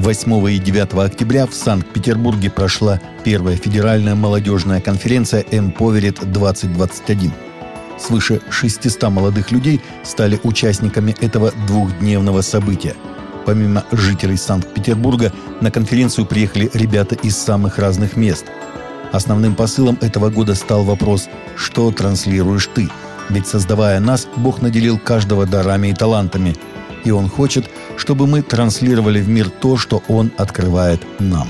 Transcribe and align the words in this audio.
8 0.00 0.50
и 0.50 0.58
9 0.58 0.94
октября 0.94 1.46
в 1.46 1.52
Санкт-Петербурге 1.52 2.50
прошла 2.50 2.98
первая 3.22 3.56
федеральная 3.56 4.14
молодежная 4.14 4.80
конференция 4.80 5.42
«Эмповерит-2021». 5.42 7.30
Свыше 7.98 8.40
600 8.48 9.02
молодых 9.10 9.50
людей 9.50 9.82
стали 10.02 10.40
участниками 10.42 11.14
этого 11.20 11.52
двухдневного 11.66 12.40
события. 12.40 12.94
Помимо 13.44 13.84
жителей 13.92 14.38
Санкт-Петербурга, 14.38 15.34
на 15.60 15.70
конференцию 15.70 16.24
приехали 16.24 16.70
ребята 16.72 17.14
из 17.16 17.36
самых 17.36 17.78
разных 17.78 18.16
мест. 18.16 18.46
Основным 19.12 19.54
посылом 19.54 19.98
этого 20.00 20.30
года 20.30 20.54
стал 20.54 20.82
вопрос 20.82 21.28
«Что 21.56 21.90
транслируешь 21.90 22.70
ты?». 22.74 22.88
Ведь 23.28 23.46
создавая 23.46 24.00
нас, 24.00 24.26
Бог 24.36 24.62
наделил 24.62 24.98
каждого 24.98 25.44
дарами 25.44 25.88
и 25.88 25.94
талантами. 25.94 26.56
И 27.04 27.10
Он 27.10 27.28
хочет, 27.28 27.68
чтобы 27.96 28.26
мы 28.26 28.42
транслировали 28.42 29.20
в 29.20 29.28
мир 29.28 29.50
то, 29.50 29.76
что 29.76 30.02
Он 30.08 30.30
открывает 30.36 31.00
нам. 31.18 31.48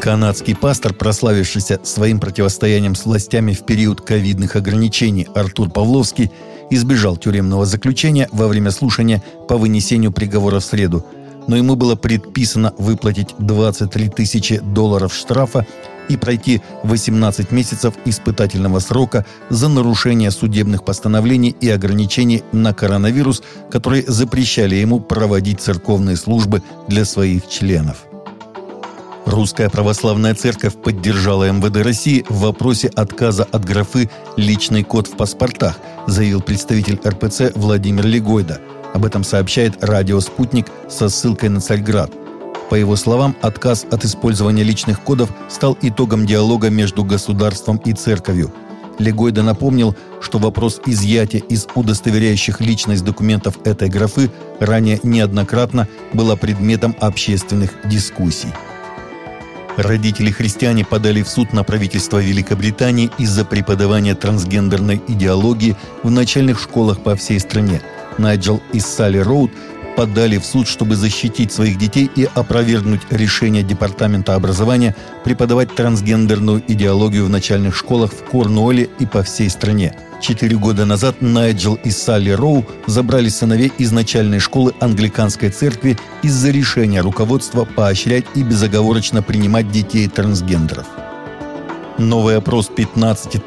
Канадский 0.00 0.54
пастор, 0.54 0.94
прославившийся 0.94 1.80
своим 1.82 2.20
противостоянием 2.20 2.94
с 2.94 3.04
властями 3.04 3.52
в 3.52 3.66
период 3.66 4.00
ковидных 4.00 4.54
ограничений 4.54 5.26
Артур 5.34 5.70
Павловский, 5.70 6.30
избежал 6.70 7.16
тюремного 7.16 7.66
заключения 7.66 8.28
во 8.30 8.46
время 8.46 8.70
слушания 8.70 9.22
по 9.48 9.56
вынесению 9.56 10.12
приговора 10.12 10.60
в 10.60 10.64
среду, 10.64 11.04
но 11.48 11.56
ему 11.56 11.74
было 11.74 11.96
предписано 11.96 12.74
выплатить 12.78 13.34
23 13.38 14.08
тысячи 14.10 14.58
долларов 14.58 15.12
штрафа 15.12 15.66
и 16.08 16.16
пройти 16.16 16.62
18 16.84 17.52
месяцев 17.52 17.94
испытательного 18.04 18.78
срока 18.80 19.24
за 19.50 19.68
нарушение 19.68 20.30
судебных 20.30 20.84
постановлений 20.84 21.54
и 21.60 21.68
ограничений 21.68 22.42
на 22.52 22.74
коронавирус, 22.74 23.42
которые 23.70 24.04
запрещали 24.06 24.76
ему 24.76 25.00
проводить 25.00 25.60
церковные 25.60 26.16
службы 26.16 26.62
для 26.88 27.04
своих 27.04 27.48
членов. 27.48 28.08
Русская 29.28 29.68
православная 29.68 30.34
церковь 30.34 30.74
поддержала 30.76 31.50
МВД 31.52 31.84
России 31.84 32.24
в 32.30 32.40
вопросе 32.40 32.88
отказа 32.88 33.44
от 33.44 33.62
графы 33.62 34.08
«Личный 34.38 34.84
код 34.84 35.06
в 35.06 35.16
паспортах», 35.16 35.78
заявил 36.06 36.40
представитель 36.40 36.98
РПЦ 37.06 37.52
Владимир 37.54 38.06
Легойда. 38.06 38.58
Об 38.94 39.04
этом 39.04 39.24
сообщает 39.24 39.84
радио 39.84 40.18
«Спутник» 40.20 40.68
со 40.88 41.10
ссылкой 41.10 41.50
на 41.50 41.60
Царьград. 41.60 42.10
По 42.70 42.74
его 42.74 42.96
словам, 42.96 43.34
отказ 43.40 43.86
от 43.90 44.04
использования 44.04 44.62
личных 44.62 45.00
кодов 45.00 45.30
стал 45.48 45.76
итогом 45.80 46.26
диалога 46.26 46.68
между 46.68 47.02
государством 47.02 47.78
и 47.78 47.92
церковью. 47.92 48.52
Легойда 48.98 49.42
напомнил, 49.42 49.96
что 50.20 50.38
вопрос 50.38 50.80
изъятия 50.84 51.38
из 51.38 51.66
удостоверяющих 51.74 52.60
личность 52.60 53.04
документов 53.04 53.58
этой 53.64 53.88
графы 53.88 54.30
ранее 54.58 54.98
неоднократно 55.02 55.88
была 56.12 56.36
предметом 56.36 56.94
общественных 57.00 57.74
дискуссий. 57.84 58.48
Родители-христиане 59.76 60.84
подали 60.84 61.22
в 61.22 61.28
суд 61.28 61.52
на 61.52 61.62
правительство 61.62 62.18
Великобритании 62.18 63.12
из-за 63.16 63.44
преподавания 63.44 64.16
трансгендерной 64.16 65.00
идеологии 65.06 65.76
в 66.02 66.10
начальных 66.10 66.58
школах 66.58 67.00
по 67.00 67.14
всей 67.14 67.38
стране. 67.38 67.80
Найджел 68.18 68.60
и 68.72 68.80
Салли 68.80 69.18
Роуд 69.18 69.52
подали 69.98 70.38
в 70.38 70.46
суд, 70.46 70.68
чтобы 70.68 70.94
защитить 70.94 71.50
своих 71.52 71.76
детей 71.76 72.08
и 72.14 72.28
опровергнуть 72.32 73.00
решение 73.10 73.64
Департамента 73.64 74.36
образования 74.36 74.94
преподавать 75.24 75.74
трансгендерную 75.74 76.62
идеологию 76.68 77.24
в 77.24 77.30
начальных 77.30 77.74
школах 77.74 78.12
в 78.12 78.22
Корнуолле 78.30 78.88
и 79.00 79.06
по 79.06 79.24
всей 79.24 79.50
стране– 79.50 79.92
Четыре 80.20 80.56
года 80.56 80.84
назад 80.84 81.20
Найджел 81.20 81.76
и 81.76 81.90
Салли 81.90 82.30
Роу 82.30 82.66
забрали 82.86 83.28
сыновей 83.28 83.72
из 83.78 83.92
начальной 83.92 84.40
школы 84.40 84.74
англиканской 84.80 85.50
церкви 85.50 85.96
из-за 86.22 86.50
решения 86.50 87.02
руководства 87.02 87.64
поощрять 87.64 88.24
и 88.34 88.42
безоговорочно 88.42 89.22
принимать 89.22 89.70
детей 89.70 90.08
трансгендеров. 90.08 90.86
Новый 91.98 92.36
опрос 92.36 92.68
15 92.74 93.44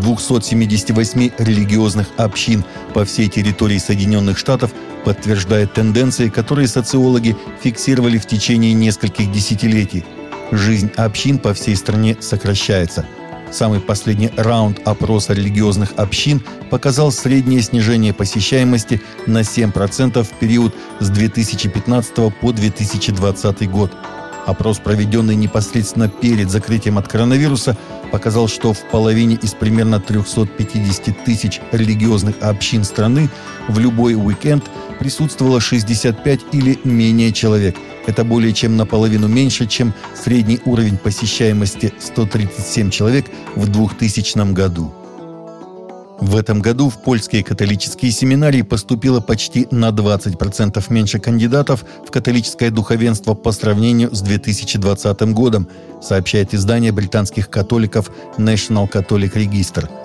278 0.00 1.30
религиозных 1.38 2.08
общин 2.16 2.64
по 2.94 3.04
всей 3.04 3.28
территории 3.28 3.78
Соединенных 3.78 4.38
Штатов 4.38 4.70
подтверждает 5.04 5.72
тенденции, 5.74 6.28
которые 6.28 6.68
социологи 6.68 7.36
фиксировали 7.62 8.18
в 8.18 8.26
течение 8.26 8.72
нескольких 8.72 9.30
десятилетий. 9.30 10.04
Жизнь 10.50 10.90
общин 10.96 11.38
по 11.38 11.54
всей 11.54 11.76
стране 11.76 12.16
сокращается– 12.20 13.06
Самый 13.54 13.78
последний 13.78 14.32
раунд 14.36 14.80
опроса 14.84 15.32
религиозных 15.32 15.92
общин 15.96 16.42
показал 16.70 17.12
среднее 17.12 17.62
снижение 17.62 18.12
посещаемости 18.12 19.00
на 19.28 19.42
7% 19.42 20.24
в 20.24 20.30
период 20.40 20.74
с 20.98 21.08
2015 21.08 22.34
по 22.40 22.52
2020 22.52 23.70
год. 23.70 23.92
Опрос, 24.44 24.78
проведенный 24.78 25.36
непосредственно 25.36 26.08
перед 26.08 26.50
закрытием 26.50 26.98
от 26.98 27.06
коронавируса, 27.06 27.76
показал, 28.10 28.48
что 28.48 28.72
в 28.72 28.80
половине 28.90 29.36
из 29.36 29.52
примерно 29.52 30.00
350 30.00 31.24
тысяч 31.24 31.60
религиозных 31.72 32.36
общин 32.40 32.84
страны 32.84 33.28
в 33.68 33.78
любой 33.78 34.14
уикенд 34.14 34.64
присутствовало 34.98 35.60
65 35.60 36.40
или 36.52 36.78
менее 36.84 37.32
человек– 37.32 37.76
это 38.06 38.24
более 38.24 38.52
чем 38.52 38.76
наполовину 38.76 39.28
меньше, 39.28 39.66
чем 39.66 39.94
средний 40.14 40.60
уровень 40.64 40.98
посещаемости 40.98 41.92
137 41.98 42.90
человек 42.90 43.26
в 43.54 43.68
2000 43.68 44.52
году. 44.52 44.92
В 46.24 46.36
этом 46.36 46.62
году 46.62 46.88
в 46.88 47.02
польские 47.02 47.44
католические 47.44 48.10
семинарии 48.10 48.62
поступило 48.62 49.20
почти 49.20 49.68
на 49.70 49.90
20% 49.90 50.82
меньше 50.88 51.18
кандидатов 51.18 51.84
в 52.06 52.10
католическое 52.10 52.70
духовенство 52.70 53.34
по 53.34 53.52
сравнению 53.52 54.14
с 54.14 54.22
2020 54.22 55.20
годом, 55.34 55.68
сообщает 56.00 56.54
издание 56.54 56.92
британских 56.92 57.50
католиков 57.50 58.10
National 58.38 58.90
Catholic 58.90 59.34
Register– 59.34 59.86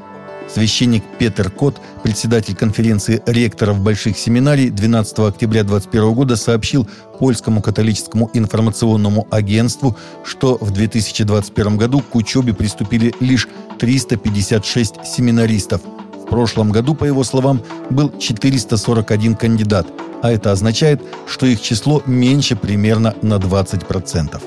Священник 0.53 1.03
Петер 1.19 1.51
Кот, 1.51 1.79
председатель 2.01 2.55
конференции 2.55 3.21
ректоров 3.27 3.79
больших 3.79 4.17
семинарий, 4.17 4.71
12 4.71 5.19
октября 5.19 5.63
2021 5.63 6.13
года 6.13 6.35
сообщил 6.35 6.87
польскому 7.19 7.61
католическому 7.61 8.31
информационному 8.33 9.27
агентству, 9.29 9.95
что 10.23 10.57
в 10.59 10.71
2021 10.71 11.77
году 11.77 12.01
к 12.01 12.15
учебе 12.15 12.53
приступили 12.55 13.13
лишь 13.19 13.47
356 13.77 15.05
семинаристов. 15.05 15.81
Прошлом 16.29 16.71
году, 16.71 16.95
по 16.95 17.05
его 17.05 17.23
словам, 17.23 17.61
был 17.89 18.11
441 18.17 19.35
кандидат, 19.35 19.87
а 20.21 20.31
это 20.31 20.51
означает, 20.51 21.01
что 21.27 21.45
их 21.45 21.61
число 21.61 22.03
меньше 22.05 22.55
примерно 22.55 23.15
на 23.21 23.35
20%. 23.35 24.41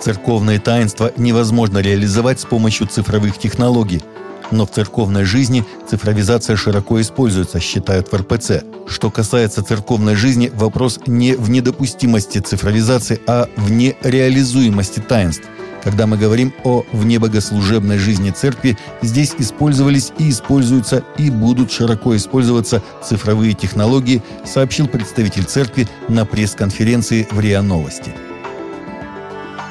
Церковное 0.00 0.60
таинство 0.60 1.10
невозможно 1.16 1.78
реализовать 1.78 2.40
с 2.40 2.44
помощью 2.44 2.86
цифровых 2.86 3.38
технологий– 3.38 4.02
но 4.50 4.66
в 4.66 4.70
церковной 4.70 5.24
жизни 5.24 5.64
цифровизация 5.88 6.56
широко 6.56 7.00
используется, 7.00 7.60
считают 7.60 8.10
в 8.10 8.14
РПЦ. 8.14 8.62
Что 8.86 9.10
касается 9.10 9.64
церковной 9.64 10.14
жизни, 10.14 10.50
вопрос 10.54 11.00
не 11.06 11.34
в 11.34 11.50
недопустимости 11.50 12.38
цифровизации, 12.38 13.20
а 13.26 13.48
в 13.56 13.70
нереализуемости 13.70 15.00
таинств. 15.00 15.44
Когда 15.86 16.08
мы 16.08 16.18
говорим 16.18 16.52
о 16.64 16.84
внебогослужебной 16.90 17.98
жизни 17.98 18.30
церкви, 18.30 18.76
здесь 19.02 19.36
использовались 19.38 20.12
и 20.18 20.30
используются 20.30 21.04
и 21.16 21.30
будут 21.30 21.70
широко 21.70 22.16
использоваться 22.16 22.82
цифровые 23.04 23.52
технологии, 23.52 24.20
сообщил 24.44 24.88
представитель 24.88 25.44
церкви 25.44 25.86
на 26.08 26.26
пресс-конференции 26.26 27.28
в 27.30 27.38
РИА 27.38 27.62
Новости. 27.62 28.12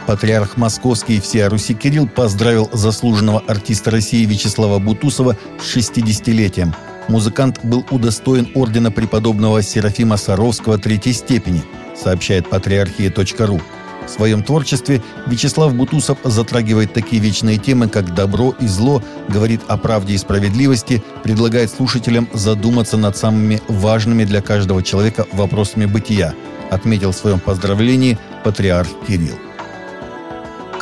Патриарх 0.08 0.56
Московский 0.56 1.20
всея 1.20 1.50
Руси 1.50 1.74
Кирилл 1.74 2.08
поздравил 2.08 2.70
заслуженного 2.72 3.44
артиста 3.46 3.92
России 3.92 4.24
Вячеслава 4.24 4.80
Бутусова 4.80 5.36
с 5.60 5.76
60-летием. 5.76 6.74
Музыкант 7.10 7.60
был 7.62 7.86
удостоен 7.92 8.48
ордена 8.56 8.90
преподобного 8.90 9.62
Серафима 9.62 10.16
Саровского 10.16 10.78
третьей 10.78 11.12
степени, 11.12 11.62
сообщает 11.94 12.50
патриархия.ру. 12.50 13.60
В 14.06 14.10
своем 14.10 14.44
творчестве 14.44 15.02
Вячеслав 15.28 15.74
Бутусов 15.74 16.18
затрагивает 16.24 16.94
такие 16.94 17.22
вечные 17.22 17.58
темы, 17.58 17.90
как 17.90 18.14
добро 18.14 18.56
и 18.60 18.68
зло, 18.68 19.02
говорит 19.28 19.62
о 19.68 19.78
правде 19.78 20.14
и 20.14 20.18
справедливости, 20.18 21.04
предлагает 21.24 21.72
слушателям 21.72 22.30
задуматься 22.34 22.98
над 22.98 23.18
самыми 23.18 23.62
важными 23.68 24.24
для 24.24 24.42
каждого 24.42 24.84
человека 24.84 25.26
вопросами 25.32 25.86
бытия, 25.86 26.34
отметил 26.70 27.12
в 27.12 27.16
своем 27.16 27.40
поздравлении 27.40 28.18
патриарх 28.44 28.90
Кирилл 29.08 29.36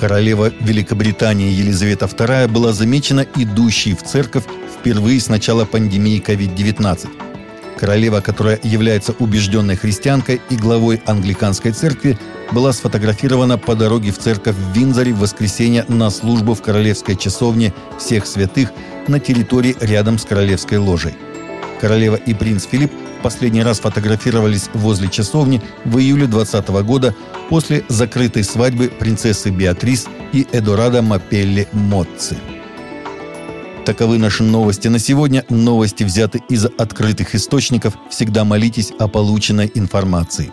королева 0.03 0.51
Великобритании 0.59 1.49
Елизавета 1.49 2.07
II 2.07 2.49
была 2.49 2.73
замечена 2.73 3.25
идущей 3.37 3.95
в 3.95 4.03
церковь 4.03 4.43
впервые 4.77 5.21
с 5.21 5.29
начала 5.29 5.63
пандемии 5.63 6.21
COVID-19. 6.21 7.07
Королева, 7.79 8.19
которая 8.19 8.59
является 8.63 9.13
убежденной 9.19 9.77
христианкой 9.77 10.41
и 10.49 10.57
главой 10.57 11.01
англиканской 11.05 11.71
церкви, 11.71 12.19
была 12.53 12.71
сфотографирована 12.71 13.57
по 13.57 13.75
дороге 13.75 14.11
в 14.11 14.19
церковь 14.19 14.55
в 14.55 14.77
Винзоре 14.77 15.11
в 15.11 15.19
воскресенье 15.19 15.85
на 15.87 16.09
службу 16.09 16.53
в 16.53 16.61
королевской 16.61 17.15
часовне 17.15 17.73
всех 17.99 18.25
святых 18.25 18.69
на 19.07 19.19
территории 19.19 19.75
рядом 19.81 20.17
с 20.17 20.25
королевской 20.25 20.77
ложей. 20.77 21.13
Королева 21.81 22.15
и 22.15 22.33
принц 22.33 22.65
Филипп 22.65 22.91
последний 23.21 23.63
раз 23.63 23.79
фотографировались 23.79 24.69
возле 24.73 25.09
часовни 25.09 25.61
в 25.83 25.97
июле 25.97 26.27
2020 26.27 26.69
года 26.85 27.15
после 27.49 27.83
закрытой 27.89 28.43
свадьбы 28.43 28.87
принцессы 28.87 29.49
Беатрис 29.49 30.07
и 30.31 30.47
Эдорадо 30.51 31.01
Мапелли 31.01 31.67
Моцци. 31.73 32.37
Таковы 33.85 34.17
наши 34.17 34.43
новости 34.43 34.87
на 34.87 34.99
сегодня. 34.99 35.43
Новости 35.49 36.03
взяты 36.03 36.41
из 36.47 36.65
открытых 36.65 37.35
источников. 37.35 37.95
Всегда 38.09 38.45
молитесь 38.45 38.93
о 38.97 39.09
полученной 39.09 39.69
информации. 39.73 40.51